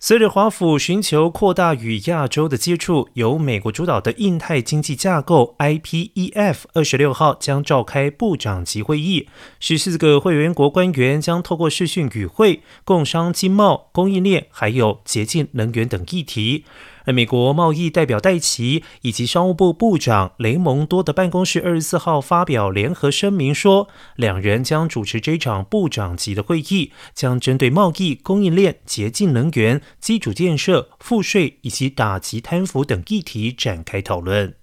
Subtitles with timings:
[0.00, 16.64] 随着华府寻求扩大与亚洲的接触，由美国主导的印太经济架构 （IPEF） 二十六号将召开部长级会议，十四个会员国官员将透过视讯与会，共商经贸、供应链还有洁净能源等议题。
[17.12, 34.54] 美国贸易代表戴奇以及商务部部长雷蒙多的办公室二十四号发表联合声明说，两人将主持这场部长级的会议，将针对贸易、供应链、洁净能源、基础建设、赋税以及打击贪腐等议题展开讨论。